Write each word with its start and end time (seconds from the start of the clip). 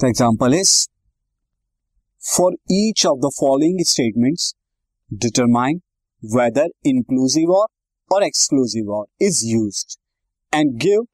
The 0.00 0.08
example 0.08 0.52
is 0.52 0.88
for 2.20 2.52
each 2.70 3.06
of 3.06 3.22
the 3.22 3.30
following 3.40 3.78
statements, 3.80 4.52
determine 5.10 5.80
whether 6.22 6.66
inclusive 6.84 7.48
or 7.48 7.66
और 8.10 8.22
exclusive 8.22 8.90
or 8.90 9.06
is 9.18 9.40
used 9.42 9.96
and 10.52 10.78
give 10.78 11.06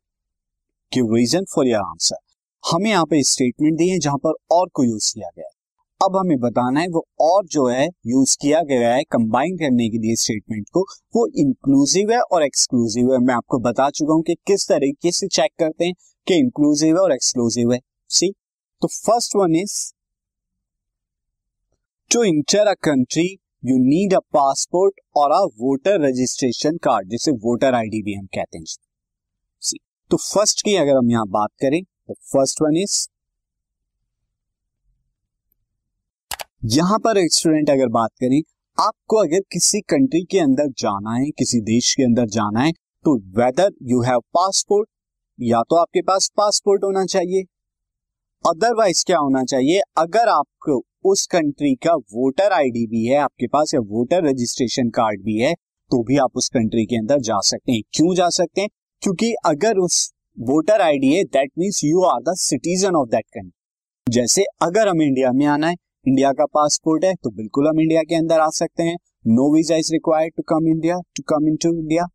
give 0.92 1.06
reason 1.08 1.46
for 1.54 1.64
your 1.64 1.84
answer. 1.84 2.18
हमें 2.64 2.90
यहाँ 2.90 3.04
पे 3.04 3.22
statement 3.22 3.78
दी 3.78 3.88
है 3.88 3.98
जहाँ 3.98 4.18
पर 4.18 4.34
और 4.50 4.68
को 4.74 4.84
यूज़ 4.84 5.12
किया 5.14 5.30
गया 5.36 5.46
है। 5.46 5.54
अब 6.00 6.16
हमें 6.16 6.38
बताना 6.40 6.80
है 6.80 6.88
वो 6.88 7.06
और 7.20 7.46
जो 7.46 7.68
है 7.68 7.86
यूज़ 7.86 8.36
किया 8.40 8.62
गया 8.62 8.94
है 8.94 9.02
कंबाइन 9.02 9.56
करने 9.56 9.88
के 9.90 9.98
लिए 9.98 10.16
स्टेटमेंट 10.16 10.66
को 10.74 10.86
वो 11.16 11.26
इंक्लूसिव 11.38 12.12
है 12.12 12.20
और 12.20 12.42
एक्सक्लूसिव 12.42 13.12
है। 13.12 13.18
मैं 13.18 13.34
आपको 13.34 13.58
बता 13.70 13.90
चुका 13.90 14.12
हूँ 14.12 14.22
कि 14.22 14.34
किस 14.46 14.68
तरीके 14.68 15.12
से 15.12 15.28
चेक 15.28 15.50
करते 15.58 15.84
हैं 15.84 15.94
कि 16.26 16.34
इंक्लूसिव 16.34 16.96
है 16.96 17.02
और 17.02 17.12
एक्सक्लूसिव 17.12 17.72
है। 17.72 17.80
सी 18.08 18.34
तो 18.82 18.88
first 18.88 19.34
one 19.36 19.54
is 19.56 19.74
to 22.10 22.22
enter 22.24 22.66
a 22.66 22.72
country 22.84 23.26
you 23.64 23.76
need 23.80 24.14
a 24.14 24.18
passport 24.32 24.94
और 25.16 25.32
अ 25.32 25.38
वोटर 25.60 26.00
रजिस्ट्रेशन 26.00 26.76
कार्ड 26.84 27.08
जिसे 27.10 27.32
वोटर 27.44 27.74
आईडी 27.74 28.02
भी 28.02 28.14
हम 28.14 28.26
कहते 28.34 28.58
हैं। 28.58 28.64
सी 29.62 29.78
तो 30.10 30.16
फ़र्स्ट 30.16 30.64
की 30.64 30.74
अगर 30.76 30.96
हम 30.96 31.10
यहाँ 31.10 31.26
बात 31.28 31.50
करें 31.62 31.82
तो 31.82 32.14
फ़र्स्ट 32.32 32.62
वन 32.62 32.76
इज़ 32.76 32.96
यहाँ 36.72 36.98
पर 36.98 37.22
स्टूडेंट 37.28 37.70
अगर 37.70 37.88
बात 37.90 38.10
करें, 38.20 38.40
आपको 38.78 39.16
अगर 39.18 39.40
किसी 39.52 39.80
कंट्री 39.90 40.24
के 40.24 40.38
अंदर 40.40 40.68
जाना 40.78 41.14
है, 41.14 41.30
किसी 41.30 41.60
देश 41.62 41.94
के 41.94 42.04
अंदर 42.04 42.26
जाना 42.32 42.60
है 42.60 42.72
तो 42.72 43.16
वेदर 43.38 43.70
यू 43.90 44.02
हैव 44.02 44.20
पासपोर्ट 44.34 44.88
या 45.38 45.62
तो 45.70 45.76
आपके 45.76 46.02
पास 46.02 46.30
पासपोर्ट 46.36 46.84
होना 46.84 47.04
चाहिए 47.06 47.44
अदरवाइज़ 48.44 49.02
क्या 49.06 49.18
होना 49.18 49.42
चाहिए? 49.44 49.80
अगर 49.98 50.28
आपको 50.28 50.80
उस 51.04 51.26
कंट्री 51.32 51.74
का 51.84 51.94
वोटर 51.94 52.52
आईडी 52.52 52.86
भी 52.86 53.04
है, 53.04 53.16
आपके 53.16 53.46
पास 53.46 53.72
या 53.74 53.80
वोटर 53.82 54.24
रजिस्ट्रेशन 54.24 54.88
कार्ड 54.90 55.20
भी 55.24 55.36
है 55.38 55.52
तो 55.90 56.02
भी 56.04 56.16
आप 56.18 56.36
उस 56.36 56.48
कंट्री 56.48 56.84
के 56.86 56.96
अंदर 56.96 57.20
जा 57.20 57.38
सकते 57.40 57.72
हैं। 57.72 57.82
क्यों 57.94 58.14
जा 58.14 58.28
सकते 58.28 58.60
हैं? 58.60 58.68
क्योंकि 59.02 59.32
अगर 59.46 59.78
उस 59.78 59.98
वोटर 60.38 60.80
आईडी 60.80 61.12
है 61.12 61.22
that 61.26 61.50
means 61.58 61.80
you 61.84 62.02
are 62.04 62.20
the 62.22 62.34
citizen 62.38 62.96
of 62.96 63.08
that 63.08 63.24
country 63.28 64.12
जैसे 64.12 64.44
अगर 64.62 64.88
हम 64.88 65.02
इंडिया 65.02 65.32
में 65.32 65.46
आना 65.48 65.68
है 65.68 65.76
इंडिया 66.06 66.32
का 66.32 66.46
पासपोर्ट 66.54 67.04
है 67.04 67.14
तो 67.14 67.30
बिल्कुल 67.32 67.68
हम 67.68 67.80
इंडिया 67.80 68.02
के 68.02 68.14
अंदर 68.14 68.40
आ 68.40 68.48
सकते 68.52 68.82
हैं। 68.82 68.96
No 69.28 69.52
visa 69.54 69.76
is 69.76 69.92
required 69.92 70.34
to 70.36 70.42
come 70.48 70.68
India 70.68 70.98
to 71.16 71.22
come 71.28 71.48
in 71.48 71.56
to 71.62 71.72
India 71.74 72.06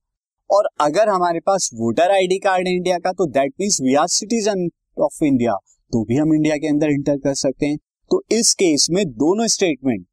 और 0.49 0.69
अगर 0.81 1.09
हमारे 1.09 1.39
पास 1.47 1.69
वोटर 1.75 2.11
आईडी 2.11 2.39
कार्ड 2.39 2.67
है 2.67 2.75
इंडिया 2.75 2.99
का 2.99 3.11
तो 3.13 3.25
that 3.31 3.53
means 3.59 3.81
we 3.81 3.95
are 3.95 4.07
citizen 4.17 4.69
of 5.01 5.23
India 5.23 5.57
तो 5.93 6.03
भी 6.03 6.15
हम 6.15 6.33
इंडिया 6.33 6.55
के 6.55 6.67
अंदर 6.67 6.89
इंटर 6.89 7.17
कर 7.17 7.33
सकते 7.35 7.65
हैं। 7.65 7.77
तो 8.11 8.21
इस 8.31 8.53
केस 8.53 8.87
में 8.91 9.05
दोनों 9.05 9.47
statement 9.47 10.05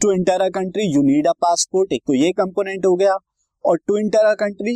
to 0.00 0.12
enter 0.12 0.40
a 0.40 0.48
country 0.48 0.84
you 0.84 1.02
need 1.02 1.26
a 1.26 1.32
passport 1.40 1.92
एक 1.92 2.02
तो 2.06 2.14
ये 2.14 2.30
कंपोनेंट 2.32 2.86
हो 2.86 2.94
गया 2.96 3.16
और 3.64 3.78
to 3.78 3.98
enter 3.98 4.26
a 4.26 4.34
country 4.34 4.74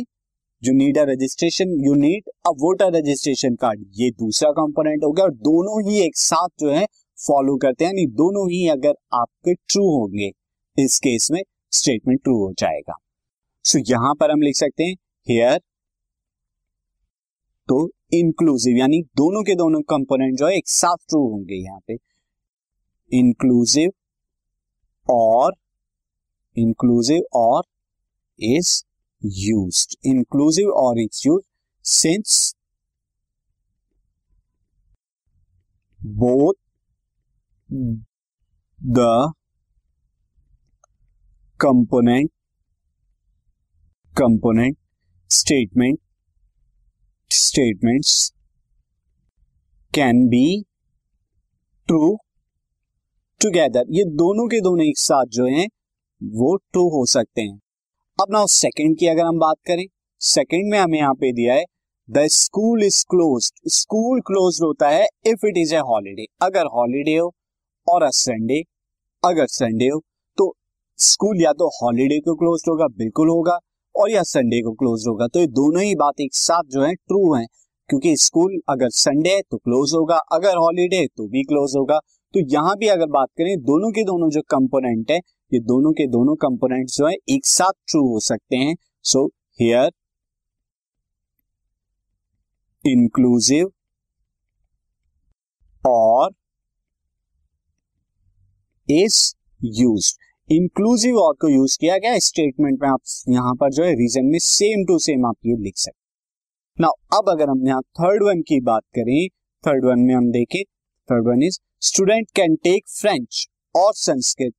you 0.63 0.73
need 0.73 0.97
a 0.97 1.03
registration 1.03 1.69
you 1.85 1.93
need 1.95 2.29
a 2.47 2.51
voter 2.59 2.91
registration 2.95 3.55
card 3.55 3.83
ये 3.95 4.09
दूसरा 4.11 4.51
कंपोनेंट 4.51 5.03
हो 5.03 5.11
गया 5.11 5.25
और 5.25 5.33
दोनों 5.43 5.81
ही 5.89 5.99
एक 5.99 6.17
साथ 6.17 6.49
जो 6.59 6.71
है 6.71 6.85
फॉलो 7.17 7.55
करते 7.57 7.85
हैं 7.85 7.91
यानी 7.91 8.05
दोनों 8.15 8.49
ही 8.49 8.67
अगर 8.67 8.93
आपके 9.13 9.53
ट्रू 9.53 9.83
होंगे 9.89 10.31
इस 10.77 10.99
केस 10.99 11.27
में 11.31 11.41
स्टेटमेंट 11.71 12.19
ट्रू 12.23 12.37
हो 12.37 12.51
जाएगा। 12.59 12.93
सो 13.65 13.79
so, 13.79 13.85
यहाँ 13.89 14.13
पर 14.15 14.31
हम 14.31 14.41
लिख 14.41 14.55
सकते 14.55 14.83
हैं 14.83 14.95
हेयर 15.27 15.59
तो 17.69 17.87
इंक्लूसिव 18.13 18.77
यानी 18.77 19.01
दोनों 19.17 19.41
के 19.43 19.55
दोनों 19.55 19.81
कंपोनेंट 19.89 20.37
जो 20.37 20.47
है, 20.47 20.55
एक 20.57 20.67
साथ 20.69 20.97
ट्रू 21.09 21.19
होंगे 21.29 21.55
यहाँ 21.55 21.79
पे। 21.87 21.97
Inclusive 23.11 23.91
or 25.07 25.53
inclusive 26.57 27.21
or 27.35 27.63
is 28.39 28.71
use 29.21 29.85
inclusive 30.09 30.69
or 30.77 30.99
is 31.01 31.21
use 31.27 31.43
since 31.85 32.53
both 35.99 36.53
the 38.79 39.05
component 41.59 42.29
component 44.15 44.77
statement 45.31 45.99
statements 47.31 48.31
can 49.93 50.27
be 50.29 50.45
true 51.87 52.15
together 53.41 53.91
ये 53.91 54.03
दोनों 54.15 54.47
के 54.47 54.59
दोनों 54.61 54.85
एक 54.85 54.97
साथ 54.97 55.25
जो 55.33 55.45
हैं, 55.47 55.67
वो 56.21 56.55
ट्रू 56.55 56.87
हो 56.89 57.05
सकते 57.05 57.41
हैं। 57.41 57.59
अब 58.19 58.33
ना 58.33 58.45
सेकंड 58.51 58.97
की 58.99 59.07
अगर 59.07 59.25
हम 59.25 59.39
बात 59.39 59.57
करें 59.67 59.85
सेकंड 60.21 60.71
में 60.71 60.77
हमें 60.79 60.97
यहाँ 60.97 61.13
पे 61.13 61.31
दिया 61.33 61.53
है 61.53 61.63
the 62.09 62.25
school 62.31 62.83
is 62.83 63.03
close 63.09 63.51
school 63.73 64.21
close 64.27 64.59
होता 64.63 64.89
है 64.89 65.05
if 65.27 65.45
it 65.47 65.57
is 65.57 65.75
a 65.75 65.79
holiday 65.89 66.25
अगर 66.41 66.65
हॉलीडे 66.75 67.17
हो 67.17 67.31
और 67.87 68.03
अ 68.03 68.09
संडे 68.15 68.61
अगर 69.23 69.47
संडे 69.51 69.87
हो 69.87 69.99
तो 70.37 70.53
स्कूल 70.99 71.41
या 71.43 71.53
तो 71.53 71.67
हॉलीडे 71.75 72.19
को 72.19 72.35
क्लोज 72.35 72.63
होगा, 72.69 72.87
बिल्कुल 72.87 73.29
होगा। 73.29 73.59
और 73.99 74.11
या 74.11 74.23
संडे 74.25 74.61
को 74.61 74.71
क्लोज 74.73 75.03
होगा। 75.07 75.27
तो 75.27 75.39
ये 75.39 75.47
दोनों 75.49 75.83
ही 75.83 75.95
बात 75.95 76.21
एक 76.21 76.35
साथ 76.35 76.63
जो 76.71 76.83
है 76.83 76.93
ट्रू 76.93 77.33
है, 77.35 77.45
क्योंकि 77.89 78.15
स्कूल 78.17 78.59
अगर 78.69 78.89
संडे 78.95 79.29
है 79.29 79.41
तो 79.41 79.57
क्लोज 79.57 79.93
होगा, 79.95 80.17
अगर 80.33 80.57
हॉलीडे 80.57 81.05
तो 81.07 81.27
भी 81.27 81.43
क्लोज 81.43 81.73
होगा। 81.77 81.99
तो 82.33 82.39
यहाँ 82.49 82.75
भी 82.77 82.87
अगर 82.87 83.05
बात 83.09 83.27
करें, 83.37 83.55
दोनों 83.61 83.91
के 83.91 84.03
दोनों 84.03 84.29
जो 84.29 84.41
कंपोनेंट 84.49 85.11
है, 85.11 85.17
ये 85.51 85.59
दोनों 85.61 85.91
के 85.93 86.07
दोनों 86.07 86.35
कंपोनेंट 86.37 86.87
जो 86.89 87.07
है, 87.07 87.13
एक 87.29 87.45
साथ 87.47 87.73
ट्रू 87.87 88.01
हो 88.07 88.19
सकते 88.19 88.55
हैं। 88.57 88.75
So 89.05 89.25
here 89.59 89.91
inclusive 92.85 93.71
or 95.83 96.31
is 98.87 99.17
use 99.61 100.13
inclusive 100.49 101.17
or 101.17 101.33
को 101.41 101.49
यूज़ 101.49 101.77
किया 101.79 101.97
गया 101.97 102.17
स्टेटमेंट 102.19 102.77
में 102.81 102.87
आप 102.89 103.01
यहाँ 103.29 103.53
पर 103.55 103.71
जो 103.71 103.83
है 103.83 103.91
रीजन 103.93 104.25
में 104.25 104.37
सेम 104.41 104.85
टू 104.85 104.97
सेम 104.99 105.25
आप 105.25 105.35
ये 105.45 105.55
लिख 105.63 105.75
सकते 105.77 106.81
नाउ 106.83 107.17
अब 107.17 107.29
अगर 107.29 107.49
हम 107.49 107.65
यहाँ 107.67 107.81
थर्ड 107.99 108.23
वन 108.23 108.41
की 108.41 108.59
बात 108.61 108.83
करें 108.95 109.27
थर्ड 109.63 109.85
वन 109.85 109.99
में 109.99 110.13
हम 110.15 110.31
देखें 110.31 110.63
third 111.09 111.27
one 111.27 111.43
is 111.43 111.59
student 111.81 112.31
can 112.35 112.55
take 112.63 112.87
French 112.91 113.45
or 113.75 113.93
Sanskrit 113.95 114.53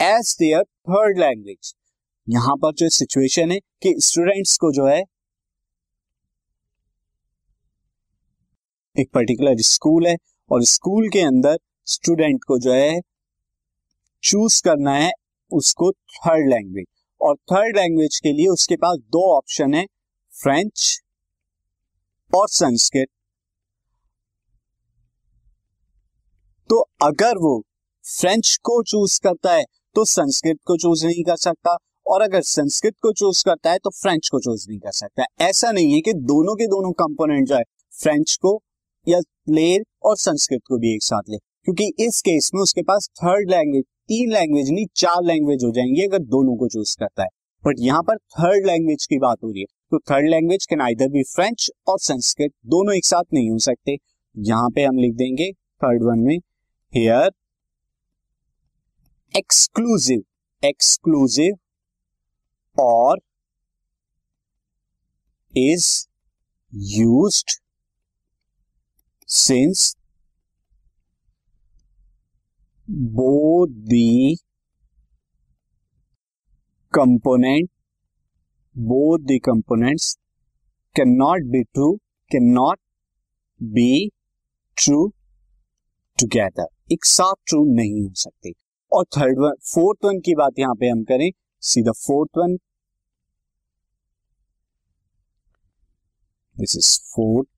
as 0.00 0.34
their 0.38 0.62
third 0.62 1.18
language 1.18 1.74
यहाँ 2.26 2.56
पर 2.56 2.72
जो 2.72 2.88
सिचुएशन 2.88 3.52
है 3.52 3.58
कि 3.82 3.94
स्टूडेंट्स 4.00 4.56
को 4.56 4.72
जो 4.72 4.86
है, 4.86 5.02
एक 8.96 9.10
पर्टिकुलर 9.14 9.62
स्कूल 9.66 10.06
है 10.06 10.16
और 10.50 10.64
स्कूल 10.66 11.08
के 11.08 11.20
अंदर 11.22 11.56
स्टूडेंट 11.86 12.44
को 12.44 12.58
जो 12.58 12.72
है 12.72 12.98
चूज़ 14.22 14.62
करना 14.62 14.94
है 14.94 15.10
उसको 15.50 15.90
थर्ड 15.92 16.48
लैंग्वेज 16.50 16.86
और 17.20 17.36
थर्ड 17.52 17.76
लैंग्वेज 17.76 18.18
के 18.22 18.32
लिए 18.32 18.46
उसके 18.48 18.76
पास 18.76 18.96
दो 19.08 19.22
ऑप्शन 19.36 19.74
है 19.74 19.84
फ्रेंच 20.32 20.98
और 22.32 22.48
संस्कृत. 22.48 23.08
तो 26.70 26.80
अगर 27.02 27.38
वो 27.38 27.60
फ्रेंच 28.04 28.56
को 28.64 28.82
चूज़ 28.82 29.20
करता 29.22 29.52
है 29.52 29.64
तो 29.94 30.04
संस्कृत 30.04 30.58
को 30.66 30.76
चूज़ 30.76 31.06
नहीं 31.06 31.24
कर 31.24 31.36
सकता. 31.36 31.76
और 32.06 32.22
अगर 32.22 32.42
संस्कृत 32.42 32.94
को 33.02 33.12
चूज़ 33.12 33.42
करता 33.44 33.70
है 33.70 33.78
तो 33.78 33.90
फ्रेंच 33.90 34.28
को 34.28 34.40
चूज़ 34.40 34.68
नहीं 34.68 34.78
कर 34.78 34.92
सकता. 34.92 35.24
ऐसा 35.40 35.70
नहीं 35.72 35.92
है 35.92 36.00
कि 36.00 36.12
दोनों 36.12 36.54
के 36.54 36.66
दोनों 36.66 36.92
कंपोनेंट 36.98 37.48
जो 37.48 37.56
है 37.56 37.62
फ्रेंच 37.92 38.34
को 38.42 38.60
या 39.06 39.18
ले 39.48 39.76
और 39.78 40.16
संस्कृत 40.16 40.60
को 40.66 40.78
भी 40.78 40.94
एक 40.94 41.02
साथ 41.02 41.30
ले. 41.30 41.36
क्योंकि 41.36 41.92
इस 42.00 42.20
केस 42.20 42.50
में 42.54 42.62
उसके 42.62 42.82
पास 42.82 43.08
थर्ड 43.18 43.50
लैंग्वेज 43.50 43.84
तीन 44.08 44.30
लैंग्वेज 44.32 44.70
नहीं, 44.70 44.86
चार 44.96 45.22
लैंग्वेज 45.24 45.64
हो 45.64 45.70
जाएँगे 45.70 46.06
अगर 46.06 46.18
दोनों 46.18 46.56
को 46.56 46.68
चूज़ 46.68 46.96
करता 47.00 47.22
है। 47.22 47.28
बट 47.64 47.76
यहाँ 47.78 48.02
पर 48.02 48.16
थर्ड 48.16 48.66
लैंग्वेज 48.66 49.06
की 49.06 49.18
बात 49.18 49.38
हो 49.44 49.50
रही 49.50 49.60
है। 49.60 49.66
तो 49.90 49.98
third 50.10 50.28
language 50.28 50.66
can 50.66 50.80
either 50.80 51.08
be 51.08 51.22
French 51.22 51.70
or 51.88 51.98
Sanskrit 51.98 52.52
दोनों 52.66 52.94
एक 52.96 53.06
साथ 53.06 53.34
नहीं 53.34 53.50
हो 53.50 53.58
सकते। 53.58 53.96
यहाँ 54.36 54.70
पे 54.70 54.84
हम 54.84 54.98
लिख 54.98 55.14
देंगे 55.14 55.50
थर्ड 55.52 56.02
वन 56.02 56.18
में 56.18 56.36
here 56.92 57.30
exclusive 59.34 60.22
exclusive 60.62 61.54
or 62.78 63.18
is 65.54 65.86
used 66.72 67.50
since 69.28 69.94
both 72.88 73.68
the 73.86 74.36
component 76.92 77.70
both 78.76 79.26
the 79.26 79.38
components 79.40 80.16
cannot 80.96 81.40
be 81.50 81.64
true, 81.74 82.00
cannot 82.30 82.78
be 83.60 84.10
true 84.76 85.10
together 86.18 86.66
एक 86.92 87.04
साथ 87.04 87.34
ट्रू 87.48 87.64
नहीं 87.74 88.00
हो 88.02 88.14
सकते। 88.16 88.52
और 88.92 89.04
थर्ड 89.16 89.38
वन 89.40 89.52
फोर्थ 89.72 90.04
वन 90.04 90.20
की 90.24 90.34
बात 90.34 90.58
यहाँ 90.58 90.74
पे 90.80 90.88
हम 90.88 91.02
करें 91.10 91.30
see 91.62 91.82
the 91.82 91.92
fourth 91.96 92.38
one 92.38 92.56
this 96.56 96.76
is 96.76 96.98
fourth 97.14 97.48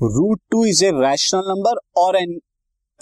root 0.00 0.40
two 0.50 0.64
is 0.64 0.84
a 0.84 0.90
rational 1.00 1.50
number 1.50 1.80
or 2.02 2.16
an 2.16 2.38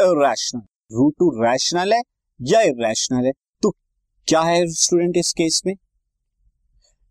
rational 0.01 0.67
root 0.91 1.15
two 1.19 1.31
rational 1.43 1.93
है 1.93 2.01
या 2.41 2.61
इरेशनल 2.63 3.27
है? 3.27 3.33
तो 3.63 3.71
क्या 4.29 4.41
है 4.43 4.67
स्टूडेंट 4.75 5.17
इस 5.17 5.33
केस 5.33 5.61
में? 5.67 5.75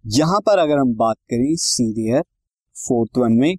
यहाँ 0.06 0.40
पर 0.40 0.60
अगर 0.60 0.78
हम 0.78 0.94
बात 0.96 1.18
करें 1.30 1.56
सीरियर 1.58 2.22
फोर्थ 2.76 3.18
वन 3.18 3.34
में, 3.34 3.54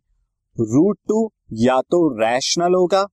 रूट 0.56 0.98
टू 1.08 1.28
या 1.60 1.80
तो 1.82 2.08
रैशनल 2.20 2.74
होगा 2.74 3.04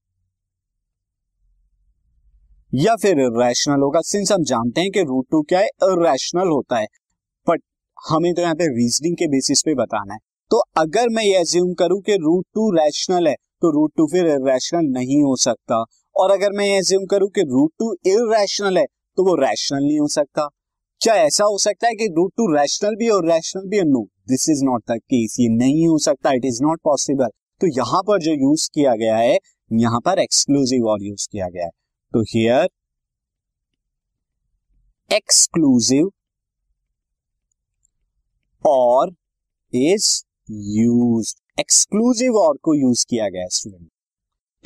या 2.73 2.95
फिर 2.95 3.17
रैशनल 3.33 3.81
होगा। 3.81 4.01
सिंस 4.01 4.31
हम 4.31 4.43
जानते 4.43 4.81
हैं 4.81 4.91
कि 4.91 5.01
रूट 5.03 5.25
टू 5.31 5.41
क्या 5.41 5.59
है 5.59 5.67
अरैशनल 5.83 6.49
होता 6.49 6.77
है। 6.77 6.85
बट 7.47 7.61
हमें 7.97 8.33
तो 8.33 8.41
यहाँ 8.41 8.55
पे 8.55 8.67
रीजनिंग 8.69 9.15
के 9.17 9.27
बेसिस 9.27 9.61
पे 9.61 9.75
बताना 9.75 10.13
है। 10.13 10.19
तो 10.51 10.57
अगर 10.77 11.09
मैं 11.09 11.23
ये 11.23 11.39
एज्यूम 11.39 11.73
करूँ 11.73 12.01
कि 12.01 12.15
रूट 12.19 12.45
टू 12.53 12.69
रैशनल 12.71 13.27
है 13.27 13.33
तो 13.33 13.71
रूट 13.71 13.91
टू 13.97 14.07
फिर 14.07 14.25
रैशनल 14.45 14.89
नहीं 14.91 15.21
हो 15.23 15.35
सकता। 15.39 15.83
और 16.15 16.31
अगर 16.31 16.51
मैं 16.57 16.65
एज्यूम 16.77 17.05
करूँ 17.11 17.29
कि 17.35 17.41
रूट 17.51 17.71
टू 17.79 17.93
इरेशनल 18.07 18.77
है 18.77 18.85
तो 19.17 19.23
वो 19.25 19.35
रैशनल 19.35 19.83
नहीं 19.83 19.99
हो 19.99 20.07
सकता। 20.09 20.47
क्या 21.01 21.13
ऐसा 21.17 21.43
हो 21.43 21.57
सकता 21.57 21.87
है 21.87 21.95
कि 21.95 22.07
रूट 22.17 22.31
टू 22.37 22.45
रैशनल 22.53 22.95
भी 22.95 23.09
और 23.09 23.25
रैशनल 23.27 23.67
भी 23.69 23.81
no 23.85 24.03
this 24.29 24.49
is 24.49 24.63
not 24.65 24.83
the 24.91 24.97
case 25.05 25.35
ये 25.39 25.47
नहीं 25.49 25.87
हो 25.87 25.97
सकता 25.99 26.31
इट 26.33 26.45
इज़ 26.45 26.61
नॉट 26.63 26.79
पॉसिबल 26.83 27.29
तो 27.61 27.67
यहाँ 27.77 28.01
पर 28.07 28.21
जो 28.21 28.31
यूज़ 28.33 28.69
किया 28.73 28.95
गया 28.95 29.17
है, 29.17 29.37
यहाँ 29.71 29.99
पर 30.05 30.19
एक्सक्लूसिव 30.19 30.87
और 30.89 31.03
यूज़ 31.03 31.27
किया 31.31 31.47
गया 31.49 31.65
है। 31.65 31.71
तो 32.13 32.21
here 32.29 32.69
exclusive 35.11 36.09
or 38.63 39.13
is 39.73 40.09
use 40.51 41.33
exclusive 41.59 42.37
or 42.37 42.57
को 42.63 42.75
यूज़ 42.75 43.05
किया 43.09 43.29
गया 43.29 43.41
है 43.41 43.49
स्टूडेंट 43.51 43.89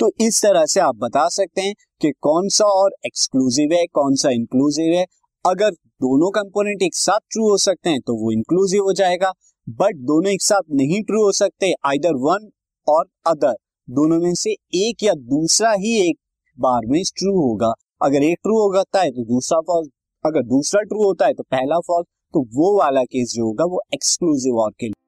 तो 0.00 0.10
इस 0.20 0.40
तरह 0.42 0.64
से 0.66 0.80
आप 0.80 0.96
बता 0.96 1.26
सकते 1.28 1.60
हैं 1.60 1.74
कि 2.00 2.10
कौन 2.22 2.48
सा 2.48 2.64
और 2.64 2.90
एक्सक्लूसिव 3.06 3.72
है, 3.72 3.84
कौन 3.86 4.14
सा 4.14 4.30
इंक्लूसिव 4.30 4.92
है। 4.94 5.04
अगर 5.44 5.70
दोनों 5.70 6.30
कंपोनेंट 6.30 6.82
एक 6.82 6.94
साथ 6.94 7.20
ट्रू 7.32 7.48
हो 7.50 7.56
सकते 7.58 7.90
हैं 7.90 8.00
तो 8.00 8.14
वो 8.16 8.30
इंक्लूसिव 8.32 8.82
हो 8.82 8.92
जाएगा। 8.92 9.32
बट 9.66 9.96
दोनों 10.04 10.32
एक 10.32 10.42
साथ 10.42 10.70
नहीं 10.72 11.02
ट्रू 11.02 11.22
हो 11.22 11.32
सकते 11.32 11.72
आइदर 11.86 12.14
वन 12.20 12.48
और 12.86 13.04
अदर 13.26 13.54
दोनों 13.88 14.20
में 14.20 14.34
से 14.34 14.52
एक 14.78 15.02
या 15.02 15.14
दूसरा 15.14 15.72
ही 15.72 15.96
एक 16.08 16.18
बार 16.58 16.86
में 16.86 17.02
ट्रू 17.16 17.34
होगा। 17.38 17.72
अगर 18.02 18.22
एक 18.22 18.38
ट्रू 18.42 18.58
होता 18.58 19.00
है 19.00 19.10
तो 19.10 19.24
दूसरा 19.24 19.60
फॉल्स 19.60 19.88
अगर 20.24 20.42
दूसरा 20.46 20.82
ट्रू 20.82 21.04
होता 21.04 21.26
है 21.26 21.34
तो 21.34 21.42
पहला 21.42 21.78
फॉल्स 21.78 22.06
तो 22.34 22.40
वो 22.54 22.78
वाला 22.78 23.02
केस 23.02 23.32
जो 23.36 23.44
होगा, 23.44 23.64
वो 23.64 23.80
एक्सक्लूसिव 23.94 24.58
और 24.60 24.70
के 24.70 24.86
लिए। 24.86 25.07